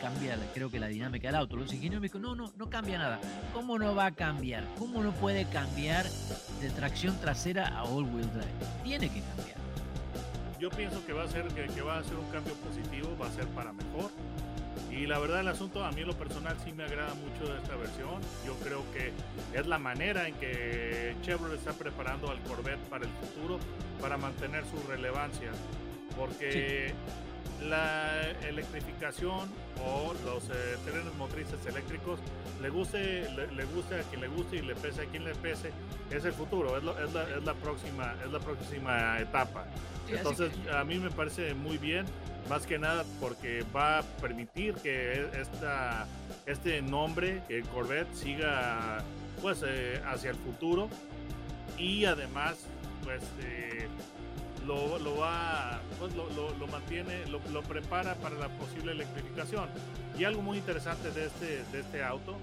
cambia 0.00 0.38
creo 0.54 0.70
que 0.70 0.80
la 0.80 0.88
dinámica 0.88 1.28
del 1.28 1.36
auto. 1.36 1.56
Los 1.56 1.72
ingenieros 1.72 2.00
me 2.00 2.06
dijo, 2.08 2.18
no, 2.18 2.34
no, 2.34 2.52
no 2.56 2.70
cambia 2.70 2.98
nada. 2.98 3.20
¿Cómo 3.52 3.78
no 3.78 3.94
va 3.94 4.06
a 4.06 4.12
cambiar? 4.12 4.66
¿Cómo 4.78 5.02
no 5.02 5.12
puede 5.12 5.44
cambiar 5.50 6.06
de 6.60 6.70
tracción 6.70 7.18
trasera 7.20 7.68
a 7.68 7.84
all-wheel 7.84 8.30
drive? 8.32 8.82
Tiene 8.84 9.08
que 9.08 9.20
cambiar 9.20 9.58
yo 10.58 10.70
pienso 10.70 11.04
que 11.06 11.12
va 11.12 11.24
a 11.24 11.28
ser 11.28 11.46
que, 11.48 11.82
va 11.82 11.98
a 11.98 12.04
ser 12.04 12.16
un 12.16 12.28
cambio 12.30 12.54
positivo, 12.54 13.16
va 13.20 13.28
a 13.28 13.30
ser 13.30 13.46
para 13.48 13.72
mejor. 13.72 14.10
Y 14.90 15.06
la 15.06 15.18
verdad 15.18 15.40
el 15.40 15.48
asunto 15.48 15.84
a 15.84 15.92
mí 15.92 16.02
lo 16.02 16.14
personal 16.14 16.56
sí 16.64 16.72
me 16.72 16.84
agrada 16.84 17.14
mucho 17.14 17.52
de 17.52 17.58
esta 17.58 17.76
versión. 17.76 18.20
Yo 18.46 18.54
creo 18.64 18.82
que 18.92 19.12
es 19.58 19.66
la 19.66 19.78
manera 19.78 20.26
en 20.26 20.34
que 20.34 21.14
Chevrolet 21.22 21.58
está 21.58 21.72
preparando 21.72 22.30
al 22.30 22.40
Corvette 22.42 22.80
para 22.88 23.04
el 23.04 23.10
futuro, 23.12 23.58
para 24.00 24.16
mantener 24.16 24.64
su 24.64 24.88
relevancia. 24.88 25.50
Porque. 26.16 26.92
La 27.62 28.30
electrificación 28.48 29.48
o 29.84 30.14
los 30.24 30.44
eh, 30.44 30.76
trenes 30.84 31.14
motrices 31.16 31.64
eléctricos, 31.66 32.18
le 32.60 32.70
guste, 32.70 33.30
le, 33.30 33.46
le, 33.52 33.64
guste 33.66 33.96
a 33.96 34.02
quien 34.02 34.20
le 34.20 34.28
guste 34.28 34.56
y 34.56 34.62
le 34.62 34.74
pese 34.74 35.02
a 35.02 35.04
quien 35.06 35.24
le 35.24 35.34
pese, 35.34 35.70
es 36.10 36.24
el 36.24 36.32
futuro, 36.32 36.76
es, 36.76 36.82
lo, 36.82 36.98
es, 37.02 37.12
la, 37.12 37.22
es 37.24 37.44
la, 37.44 37.54
próxima, 37.54 38.14
es 38.24 38.30
la 38.30 38.40
próxima 38.40 39.18
etapa. 39.18 39.64
Sí, 40.06 40.14
Entonces 40.16 40.52
a 40.72 40.84
mí 40.84 40.98
me 40.98 41.10
parece 41.10 41.54
muy 41.54 41.78
bien, 41.78 42.06
más 42.48 42.66
que 42.66 42.78
nada 42.78 43.04
porque 43.20 43.64
va 43.74 43.98
a 43.98 44.02
permitir 44.02 44.74
que 44.74 45.28
esta, 45.38 46.06
este 46.46 46.80
nombre, 46.82 47.42
el 47.48 47.64
Corvette, 47.64 48.12
siga 48.14 48.98
pues 49.42 49.62
eh, 49.66 50.00
hacia 50.06 50.30
el 50.30 50.36
futuro 50.36 50.88
y 51.76 52.04
además 52.04 52.66
pues 53.04 53.22
eh, 53.42 53.86
lo, 54.68 54.98
lo, 54.98 55.16
va, 55.16 55.80
pues 55.98 56.14
lo, 56.14 56.28
lo, 56.30 56.54
lo 56.56 56.66
mantiene, 56.66 57.26
lo, 57.26 57.40
lo, 57.50 57.62
prepara 57.62 58.14
para 58.16 58.36
la 58.36 58.48
posible 58.50 58.92
electrificación. 58.92 59.68
Y 60.18 60.24
algo 60.24 60.42
muy 60.42 60.58
interesante 60.58 61.10
de 61.10 61.26
este, 61.26 61.64
de 61.72 61.80
este 61.80 62.04
auto, 62.04 62.36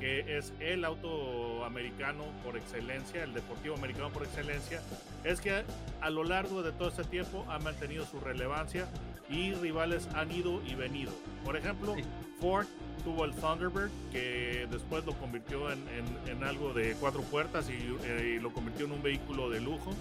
que 0.00 0.38
es 0.38 0.54
el 0.58 0.84
auto 0.86 1.64
americano 1.66 2.24
por 2.42 2.56
excelencia, 2.56 3.22
el 3.22 3.34
deportivo 3.34 3.76
americano 3.76 4.08
por 4.10 4.24
excelencia, 4.24 4.80
es 5.22 5.40
que 5.40 5.64
a 6.00 6.10
lo 6.10 6.24
largo 6.24 6.62
de 6.62 6.72
todo 6.72 6.88
este 6.88 7.04
tiempo 7.04 7.44
ha 7.48 7.58
mantenido 7.58 8.06
su 8.06 8.20
relevancia 8.20 8.86
y 9.28 9.52
rivales 9.52 10.08
han 10.14 10.32
ido 10.32 10.62
y 10.66 10.74
venido. 10.74 11.12
Por 11.44 11.56
ejemplo, 11.56 11.94
sí. 11.94 12.02
Ford 12.40 12.66
tuvo 13.04 13.24
el 13.24 13.32
Thunderbird, 13.34 13.90
que 14.12 14.66
después 14.70 15.04
lo 15.04 15.12
convirtió 15.12 15.70
en, 15.70 15.80
en, 15.88 16.30
en 16.30 16.42
algo 16.42 16.72
de 16.72 16.94
cuatro 16.98 17.22
puertas 17.22 17.68
y, 17.68 17.96
eh, 18.04 18.36
y 18.36 18.40
lo 18.40 18.52
convirtió 18.52 18.86
en 18.86 18.92
un 18.92 19.02
vehículo 19.02 19.50
de 19.50 19.60
lujo 19.60 19.94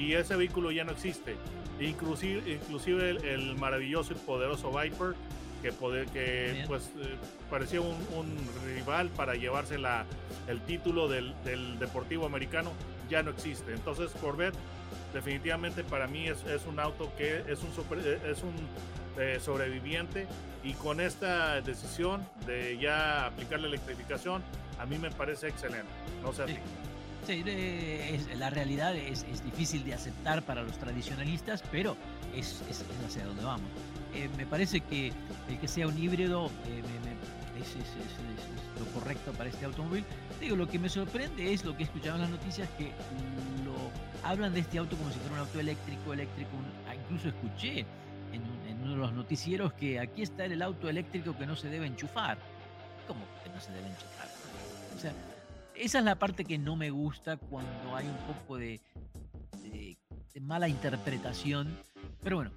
y 0.00 0.14
ese 0.14 0.34
vehículo 0.36 0.70
ya 0.70 0.84
no 0.84 0.92
existe. 0.92 1.36
Inclusive, 1.78 2.50
inclusive 2.50 3.10
el, 3.10 3.24
el 3.24 3.56
maravilloso 3.56 4.12
y 4.12 4.16
poderoso 4.16 4.70
Viper, 4.70 5.14
que, 5.62 5.72
poder, 5.72 6.06
que 6.06 6.64
pues 6.66 6.90
eh, 7.00 7.16
parecía 7.50 7.82
un, 7.82 7.96
un, 8.16 8.36
rival 8.64 9.10
para 9.10 9.34
llevarse 9.34 9.78
la, 9.78 10.06
el 10.48 10.60
título 10.62 11.06
del, 11.08 11.34
del, 11.44 11.78
deportivo 11.78 12.24
americano, 12.24 12.72
ya 13.10 13.22
no 13.22 13.30
existe. 13.30 13.72
Entonces 13.74 14.10
Corvette 14.20 14.56
definitivamente 15.12 15.84
para 15.84 16.06
mí 16.06 16.28
es, 16.28 16.44
es 16.44 16.66
un 16.66 16.80
auto 16.80 17.12
que 17.18 17.44
es 17.46 17.62
un, 17.62 17.74
super, 17.74 17.98
es 17.98 18.42
un 18.42 18.54
eh, 19.18 19.38
sobreviviente 19.40 20.26
y 20.64 20.72
con 20.74 21.00
esta 21.00 21.60
decisión 21.60 22.26
de 22.46 22.78
ya 22.78 23.26
aplicar 23.26 23.60
la 23.60 23.66
electrificación, 23.68 24.42
a 24.78 24.86
mí 24.86 24.98
me 24.98 25.10
parece 25.10 25.48
excelente. 25.48 25.90
No 26.22 26.32
sé 26.32 26.46
sí. 26.46 26.58
Sí, 27.26 27.44
es, 27.46 28.38
la 28.38 28.50
realidad 28.50 28.96
es, 28.96 29.24
es, 29.30 29.44
difícil 29.44 29.84
de 29.84 29.94
aceptar 29.94 30.42
para 30.42 30.62
los 30.62 30.78
tradicionalistas, 30.78 31.62
pero 31.70 31.96
es, 32.34 32.62
es 32.68 32.84
hacia 33.06 33.24
donde 33.24 33.44
vamos. 33.44 33.68
Eh, 34.14 34.28
me 34.36 34.46
parece 34.46 34.80
que 34.80 35.12
el 35.48 35.58
que 35.60 35.68
sea 35.68 35.86
un 35.86 35.96
híbrido 35.96 36.46
eh, 36.66 36.82
me, 36.82 37.10
me, 37.10 37.60
es, 37.60 37.76
lo 38.78 38.86
correcto 38.98 39.32
para 39.32 39.50
este 39.50 39.64
automóvil. 39.66 40.04
Digo, 40.40 40.56
lo 40.56 40.66
que 40.66 40.78
me 40.78 40.88
sorprende 40.88 41.52
es 41.52 41.64
lo 41.64 41.76
que 41.76 41.84
escuchaba 41.84 42.16
en 42.16 42.22
las 42.22 42.30
noticias, 42.30 42.68
que 42.78 42.86
lo, 43.64 43.74
hablan 44.28 44.54
de 44.54 44.60
este 44.60 44.78
auto 44.78 44.96
como 44.96 45.10
si 45.10 45.18
fuera 45.18 45.34
un 45.34 45.40
auto 45.40 45.60
eléctrico, 45.60 46.12
eléctrico. 46.12 46.50
Un, 46.56 46.64
ah, 46.88 46.94
incluso 46.94 47.28
escuché 47.28 47.80
en, 48.32 48.42
en 48.68 48.82
uno 48.82 48.92
de 48.92 48.96
los 48.96 49.12
noticieros 49.12 49.72
que 49.74 50.00
aquí 50.00 50.22
está 50.22 50.46
el 50.46 50.62
auto 50.62 50.88
eléctrico 50.88 51.36
que 51.36 51.46
no 51.46 51.54
se 51.54 51.68
debe 51.68 51.86
enchufar. 51.86 52.38
¿Cómo 53.06 53.20
que 53.44 53.50
no 53.50 53.60
se 53.60 53.72
debe 53.72 53.88
enchufar? 53.88 54.28
O 54.96 54.98
sea, 54.98 55.12
esa 55.80 55.98
es 55.98 56.04
la 56.04 56.18
parte 56.18 56.44
que 56.44 56.58
no 56.58 56.76
me 56.76 56.90
gusta 56.90 57.36
cuando 57.36 57.96
hay 57.96 58.06
un 58.06 58.34
poco 58.34 58.58
de, 58.58 58.80
mala 60.40 60.68
interpretación. 60.68 61.76
Pero 62.22 62.36
bueno, 62.36 62.50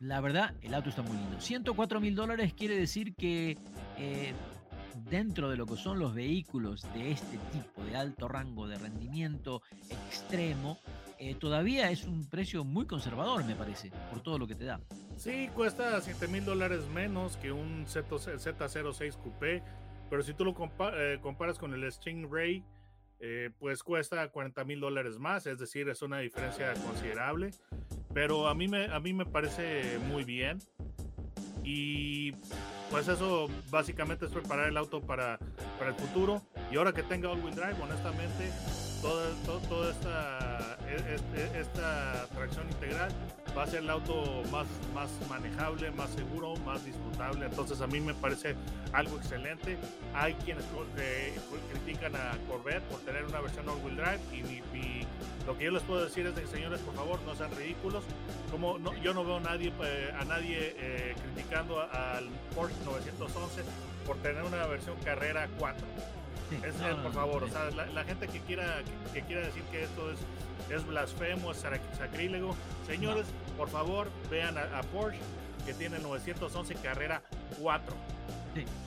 la 0.00 0.20
verdad, 0.20 0.54
el 0.62 0.74
auto 0.74 0.90
está 0.90 1.02
muy 1.02 1.16
lindo. 1.16 1.40
104 1.40 2.00
mil 2.00 2.14
dólares 2.14 2.52
quiere 2.54 2.76
decir 2.76 3.14
que 3.14 3.56
eh, 3.96 4.32
dentro 5.10 5.48
de 5.50 5.56
lo 5.56 5.66
que 5.66 5.76
son 5.76 5.98
los 5.98 6.14
vehículos 6.14 6.86
de 6.94 7.12
este 7.12 7.38
tipo, 7.52 7.84
de 7.84 7.96
alto 7.96 8.28
rango 8.28 8.68
de 8.68 8.78
rendimiento 8.78 9.62
extremo, 10.08 10.78
eh, 11.18 11.34
todavía 11.34 11.90
es 11.90 12.04
un 12.04 12.26
precio 12.26 12.64
muy 12.64 12.86
conservador, 12.86 13.44
me 13.44 13.54
parece, 13.54 13.90
por 14.10 14.20
todo 14.22 14.38
lo 14.38 14.46
que 14.46 14.54
te 14.54 14.64
da. 14.64 14.80
Sí, 15.16 15.48
cuesta 15.54 16.00
7 16.00 16.28
mil 16.28 16.44
dólares 16.44 16.86
menos 16.88 17.36
que 17.36 17.52
un 17.52 17.86
Z06 17.86 19.16
Coupé, 19.16 19.62
pero 20.12 20.22
si 20.22 20.34
tú 20.34 20.44
lo 20.44 20.54
eh, 20.92 21.18
comparas 21.22 21.58
con 21.58 21.72
el 21.72 21.90
Stingray, 21.90 22.62
eh, 23.18 23.48
pues 23.58 23.82
cuesta 23.82 24.28
40 24.28 24.62
mil 24.64 24.78
dólares 24.78 25.18
más, 25.18 25.46
es 25.46 25.58
decir, 25.58 25.88
es 25.88 26.02
una 26.02 26.18
diferencia 26.18 26.74
considerable, 26.86 27.52
pero 28.12 28.46
a 28.46 28.54
mí 28.54 28.68
me, 28.68 28.92
a 28.92 29.00
mí 29.00 29.14
me 29.14 29.24
parece 29.24 29.98
muy 30.10 30.24
bien. 30.24 30.58
Y 31.64 32.32
pues 32.90 33.08
eso 33.08 33.48
básicamente 33.70 34.26
es 34.26 34.32
preparar 34.32 34.68
el 34.68 34.76
auto 34.76 35.00
para, 35.00 35.38
para 35.78 35.92
el 35.92 35.96
futuro. 35.96 36.42
Y 36.70 36.76
ahora 36.76 36.92
que 36.92 37.04
tenga 37.04 37.30
all-wheel 37.30 37.54
drive, 37.54 37.82
honestamente, 37.82 38.50
toda, 39.00 39.34
toda, 39.66 39.92
esta, 39.92 40.78
e, 40.90 41.40
e, 41.40 41.58
esta 41.58 42.26
tracción 42.34 42.68
integral 42.68 43.10
va 43.56 43.64
a 43.64 43.66
ser 43.66 43.80
el 43.80 43.90
auto 43.90 44.42
más, 44.50 44.66
más 44.94 45.10
manejable, 45.28 45.90
más 45.92 46.10
seguro, 46.10 46.54
más 46.64 46.84
disfrutable. 46.84 47.46
Entonces 47.46 47.80
a 47.80 47.86
mí 47.86 48.00
me 48.00 48.14
parece 48.14 48.54
algo 48.92 49.16
excelente. 49.16 49.78
Hay 50.14 50.34
quienes 50.34 50.64
critican 51.70 52.14
a 52.16 52.36
Corvette 52.48 52.82
por 52.84 53.00
tener 53.00 53.24
una 53.24 53.40
versión 53.40 53.68
all-wheel 53.68 53.96
drive 53.96 54.20
y, 54.32 55.06
lo 55.46 55.58
que 55.58 55.64
yo 55.64 55.70
les 55.72 55.82
puedo 55.82 56.04
decir 56.04 56.24
es 56.24 56.36
de 56.36 56.42
que 56.42 56.46
señores, 56.46 56.78
por 56.80 56.94
favor, 56.94 57.20
no 57.26 57.34
sean 57.34 57.50
ridículos. 57.56 58.04
Como 58.50 58.78
no, 58.78 58.94
yo 59.02 59.12
no 59.12 59.24
veo 59.24 59.38
a 59.38 59.40
nadie, 59.40 59.72
eh, 59.82 60.12
a 60.16 60.24
nadie 60.24 60.76
eh, 60.78 61.14
criticando 61.20 61.80
al 61.80 62.28
Porsche 62.54 62.76
911 62.84 63.62
por 64.06 64.16
tener 64.18 64.44
una 64.44 64.64
versión 64.66 64.96
carrera 65.04 65.48
4 65.58 65.84
es, 66.64 66.96
por 66.96 67.12
favor, 67.12 67.44
o 67.44 67.48
sea, 67.48 67.70
la, 67.70 68.04
gente 68.04 68.28
que 68.28 68.40
quiera, 68.40 68.82
que, 69.12 69.22
quiera 69.22 69.46
decir 69.46 69.62
que 69.70 69.84
esto 69.84 70.10
es, 70.10 70.18
es 70.70 70.86
blasfemo, 70.86 71.52
es 71.52 71.58
sacrílego, 71.58 72.54
señores, 72.86 73.26
por 73.56 73.68
favor, 73.68 74.10
vean 74.30 74.56
a, 74.58 74.80
Porsche 74.92 75.20
que 75.64 75.74
tiene 75.74 75.98
911 76.00 76.74
carrera 76.76 77.22
4. 77.60 77.94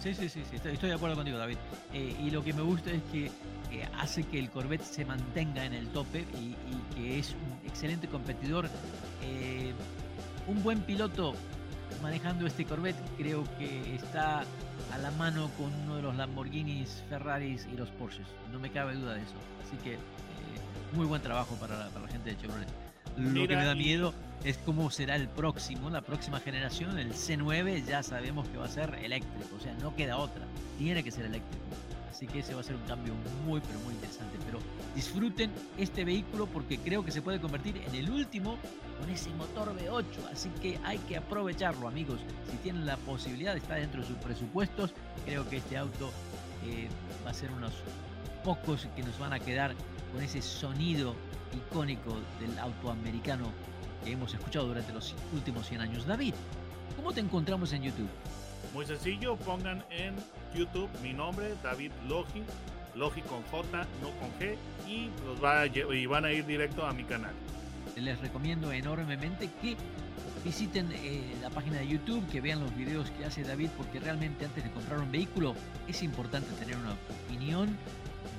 Sí, 0.01 0.13
sí, 0.13 0.29
sí, 0.29 0.43
sí, 0.49 0.55
estoy, 0.55 0.89
de 0.89 0.93
acuerdo 0.93 1.15
contigo, 1.15 1.37
David. 1.37 1.57
Eh, 1.93 2.15
y 2.19 2.29
lo 2.29 2.43
que 2.43 2.53
me 2.53 2.61
gusta 2.61 2.91
es 2.91 3.01
que 3.11 3.31
hace 3.97 4.23
que 4.23 4.39
el 4.39 4.49
Corvette 4.49 4.83
se 4.83 5.05
mantenga 5.05 5.65
en 5.65 5.73
el 5.73 5.87
tope 5.89 6.25
y, 6.39 6.55
que 6.95 7.19
es 7.19 7.31
un 7.31 7.67
excelente 7.67 8.07
competidor. 8.07 8.69
Eh, 9.23 9.73
un 10.47 10.61
buen 10.63 10.81
piloto 10.81 11.33
manejando 12.01 12.45
este 12.45 12.65
Corvette 12.65 12.97
creo 13.17 13.43
que 13.57 13.95
está 13.95 14.43
a 14.91 14.97
la 14.99 15.11
mano 15.11 15.49
con 15.57 15.73
uno 15.73 15.95
de 15.95 16.01
los 16.03 16.15
Lamborghinis, 16.15 17.03
Ferraris 17.09 17.67
y 17.71 17.77
los 17.77 17.89
Porsches. 17.91 18.27
No 18.51 18.59
me 18.59 18.71
cabe 18.71 18.95
duda 18.95 19.15
de 19.15 19.21
eso. 19.21 19.35
Así 19.65 19.77
que 19.77 19.97
muy 20.95 21.05
buen 21.05 21.21
trabajo 21.21 21.55
para 21.55 21.77
la, 21.77 21.89
para 21.89 22.05
la 22.05 22.11
gente 22.11 22.31
de 22.31 22.37
Chevrolet. 22.37 22.67
Lo 23.17 23.47
que 23.47 23.55
me 23.55 23.65
da 23.65 23.75
miedo 23.75 24.13
es 24.43 24.57
cómo 24.57 24.89
será 24.91 25.15
el 25.15 25.27
próximo, 25.29 25.89
la 25.89 26.01
próxima 26.01 26.39
generación, 26.39 26.99
el 26.99 27.13
C9 27.13 27.85
ya 27.85 28.03
sabemos 28.03 28.47
que 28.49 28.57
va 28.57 28.65
a 28.65 28.69
ser 28.69 28.93
eléctrico, 29.01 29.55
o 29.55 29.59
sea, 29.59 29.73
no 29.75 29.95
queda 29.95 30.17
otra, 30.17 30.45
tiene 30.77 31.03
que 31.03 31.11
ser 31.11 31.25
eléctrico. 31.25 31.63
Así 32.15 32.27
que 32.27 32.39
ese 32.39 32.53
va 32.53 32.61
a 32.61 32.63
ser 32.63 32.77
un 32.77 32.83
cambio 32.83 33.13
muy, 33.45 33.59
pero 33.59 33.77
muy 33.79 33.93
interesante. 33.93 34.37
Pero 34.45 34.59
disfruten 34.95 35.51
este 35.77 36.05
vehículo 36.05 36.45
porque 36.45 36.77
creo 36.77 37.03
que 37.03 37.11
se 37.11 37.21
puede 37.21 37.41
convertir 37.41 37.75
en 37.75 37.93
el 37.93 38.09
último 38.09 38.57
con 39.01 39.09
ese 39.09 39.31
motor 39.31 39.75
V8. 39.77 40.31
Así 40.31 40.49
que 40.61 40.79
hay 40.85 40.97
que 40.99 41.17
aprovecharlo, 41.17 41.89
amigos. 41.89 42.21
Si 42.49 42.55
tienen 42.57 42.85
la 42.85 42.95
posibilidad, 42.95 43.57
estar 43.57 43.81
dentro 43.81 43.99
de 43.99 44.07
sus 44.07 44.15
presupuestos. 44.15 44.93
Creo 45.25 45.49
que 45.49 45.57
este 45.57 45.75
auto 45.75 46.09
eh, 46.65 46.87
va 47.25 47.31
a 47.31 47.33
ser 47.33 47.51
unos 47.51 47.73
pocos 48.45 48.87
que 48.95 49.03
nos 49.03 49.19
van 49.19 49.33
a 49.33 49.39
quedar 49.41 49.75
con 50.15 50.23
ese 50.23 50.41
sonido 50.41 51.13
icónico 51.53 52.15
del 52.39 52.57
auto 52.57 52.89
americano 52.89 53.51
que 54.01 54.13
hemos 54.13 54.33
escuchado 54.33 54.67
durante 54.67 54.93
los 54.93 55.13
últimos 55.33 55.67
100 55.67 55.81
años. 55.81 56.05
David, 56.05 56.33
¿cómo 56.95 57.11
te 57.11 57.19
encontramos 57.19 57.73
en 57.73 57.83
YouTube? 57.83 58.07
Muy 58.73 58.85
sencillo, 58.85 59.35
pongan 59.35 59.83
en 59.89 60.15
YouTube 60.57 60.89
mi 61.03 61.11
nombre, 61.11 61.53
David 61.61 61.91
Logi, 62.07 62.43
Logi 62.95 63.21
con 63.23 63.43
J, 63.43 63.85
no 64.01 64.11
con 64.21 64.31
G, 64.39 64.55
y, 64.87 65.09
los 65.25 65.43
va 65.43 65.65
y 65.67 66.05
van 66.05 66.23
a 66.23 66.31
ir 66.31 66.45
directo 66.45 66.85
a 66.85 66.93
mi 66.93 67.03
canal. 67.03 67.33
Les 67.97 68.17
recomiendo 68.21 68.71
enormemente 68.71 69.49
que 69.61 69.75
visiten 70.45 70.89
eh, 70.93 71.35
la 71.41 71.49
página 71.49 71.79
de 71.79 71.89
YouTube, 71.89 72.25
que 72.29 72.39
vean 72.39 72.61
los 72.61 72.73
videos 72.77 73.11
que 73.11 73.25
hace 73.25 73.43
David, 73.43 73.69
porque 73.75 73.99
realmente 73.99 74.45
antes 74.45 74.63
de 74.63 74.71
comprar 74.71 74.99
un 74.99 75.11
vehículo 75.11 75.55
es 75.89 76.03
importante 76.03 76.49
tener 76.53 76.77
una 76.77 76.95
opinión 77.25 77.77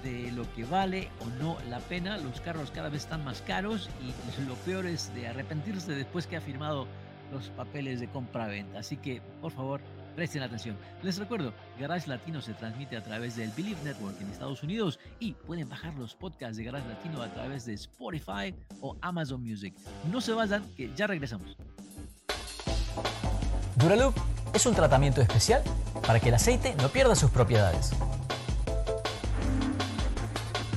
de 0.07 0.33
lo 0.33 0.51
que 0.55 0.64
vale 0.64 1.11
o 1.21 1.27
no 1.42 1.57
la 1.69 1.81
pena. 1.81 2.16
Los 2.19 2.40
carros 2.40 2.71
cada 2.71 2.88
vez 2.88 3.03
están 3.03 3.25
más 3.25 3.42
caros 3.42 3.90
y 4.01 4.42
lo 4.42 4.55
peor 4.55 4.87
es 4.87 5.12
de 5.14 5.29
arrepentirse 5.29 5.92
después 5.92 6.27
que 6.27 6.37
ha 6.37 6.40
firmado 6.40 6.87
los 7.33 7.51
papeles 7.51 8.01
de 8.01 8.09
compra-venta. 8.09 8.79
Así 8.79 8.97
que, 8.97 9.21
por 9.40 9.53
favor, 9.53 9.81
Presten 10.16 10.42
atención. 10.42 10.79
Les 11.03 11.19
recuerdo, 11.19 11.53
Garage 11.79 12.09
Latino 12.09 12.40
se 12.40 12.55
transmite 12.55 12.97
a 12.97 13.03
través 13.05 13.37
del 13.37 13.51
Believe 13.51 13.83
Network 13.85 14.19
en 14.19 14.31
Estados 14.31 14.62
Unidos 14.62 14.99
y 15.21 15.35
pueden 15.35 15.69
bajar 15.69 15.92
los 15.95 16.14
podcasts 16.14 16.57
de 16.57 16.64
Garage 16.64 16.88
Latino 16.88 17.21
a 17.21 17.29
través 17.29 17.66
de 17.66 17.75
Spotify 17.75 18.55
o 18.81 18.97
Amazon 19.03 19.42
Music. 19.42 19.75
No 20.11 20.23
se 20.23 20.33
vayan, 20.33 20.64
que 20.75 20.90
ya 20.97 21.07
regresamos. 21.07 21.55
Duraloop 23.77 24.16
es 24.55 24.64
un 24.64 24.75
tratamiento 24.75 25.21
especial 25.21 25.62
para 26.07 26.19
que 26.19 26.31
el 26.31 26.35
aceite 26.35 26.75
no 26.81 26.88
pierda 26.88 27.14
sus 27.14 27.31
propiedades. 27.31 27.92